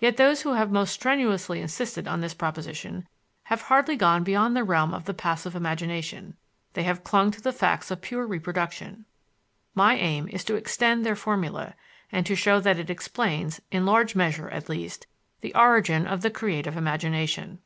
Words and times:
Yet 0.00 0.16
those 0.16 0.42
who 0.42 0.54
have 0.54 0.72
most 0.72 0.92
strenuously 0.92 1.60
insisted 1.60 2.08
on 2.08 2.20
this 2.20 2.34
proposition 2.34 3.06
have 3.44 3.62
hardly 3.62 3.94
gone 3.94 4.24
beyond 4.24 4.56
the 4.56 4.64
realm 4.64 4.92
of 4.92 5.04
the 5.04 5.14
passive 5.14 5.54
imagination; 5.54 6.36
they 6.72 6.82
have 6.82 7.04
clung 7.04 7.30
to 7.30 7.52
facts 7.52 7.88
of 7.92 8.00
pure 8.02 8.26
reproduction. 8.26 9.04
My 9.72 9.94
aim 9.96 10.28
is 10.32 10.42
to 10.46 10.56
extend 10.56 11.06
their 11.06 11.14
formula, 11.14 11.76
and 12.10 12.26
to 12.26 12.34
show 12.34 12.58
that 12.58 12.80
it 12.80 12.90
explains, 12.90 13.60
in 13.70 13.86
large 13.86 14.16
measure 14.16 14.50
at 14.50 14.68
least, 14.68 15.06
the 15.42 15.54
origin 15.54 16.08
of 16.08 16.22
the 16.22 16.30
creative 16.32 16.76
imagination. 16.76 17.60